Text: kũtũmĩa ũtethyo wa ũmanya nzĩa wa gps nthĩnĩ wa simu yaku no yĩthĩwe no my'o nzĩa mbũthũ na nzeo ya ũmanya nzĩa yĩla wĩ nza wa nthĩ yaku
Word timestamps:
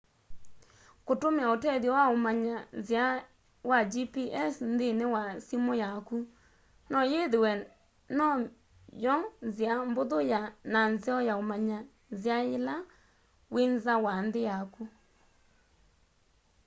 kũtũmĩa 1.05 1.47
ũtethyo 1.55 1.91
wa 1.97 2.03
ũmanya 2.15 2.57
nzĩa 2.79 3.05
wa 3.69 3.79
gps 3.91 4.53
nthĩnĩ 4.71 5.05
wa 5.15 5.23
simu 5.45 5.73
yaku 5.83 6.17
no 6.91 6.99
yĩthĩwe 7.11 7.51
no 8.17 8.25
my'o 8.93 9.15
nzĩa 9.47 9.73
mbũthũ 9.89 10.17
na 10.73 10.81
nzeo 10.93 11.19
ya 11.27 11.33
ũmanya 11.41 11.79
nzĩa 12.13 12.37
yĩla 12.49 12.75
wĩ 13.53 13.63
nza 13.73 13.93
wa 14.05 14.13
nthĩ 14.25 14.41
yaku 14.49 14.83